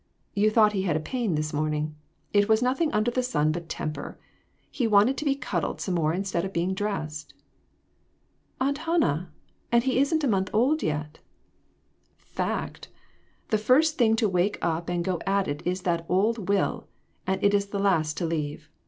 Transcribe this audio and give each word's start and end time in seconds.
You 0.33 0.49
thought 0.49 0.73
he 0.73 0.81
had 0.81 0.95
a 0.97 0.99
pain 0.99 1.35
this 1.35 1.53
morning; 1.53 1.95
it 2.33 2.49
was 2.49 2.63
nothing 2.63 2.91
under 2.91 3.11
the 3.11 3.21
sun 3.21 3.51
but 3.51 3.69
temper. 3.69 4.17
He 4.71 4.87
wanted 4.87 5.15
to 5.17 5.25
be 5.25 5.35
cuddled 5.35 5.79
some 5.79 5.93
more 5.93 6.11
instead 6.11 6.43
of 6.43 6.51
being 6.51 6.73
dressed." 6.73 7.35
"Aunt 8.59 8.79
Hannah! 8.79 9.31
And 9.71 9.83
he 9.83 9.99
isn't 9.99 10.23
a 10.23 10.27
month 10.27 10.49
old 10.53 10.81
yet!"" 10.81 11.19
Fact! 12.17 12.87
The 13.49 13.59
first 13.59 13.99
thing 13.99 14.15
to 14.15 14.27
wake 14.27 14.57
up' 14.59 14.89
and 14.89 15.05
go 15.05 15.21
at 15.27 15.47
it 15.47 15.61
is 15.67 15.83
that 15.83 16.07
old 16.09 16.49
will; 16.49 16.87
and 17.27 17.43
it 17.43 17.53
is 17.53 17.67
the 17.67 17.77
last 17.77 18.17
to 18.17 18.25
leave. 18.25 18.71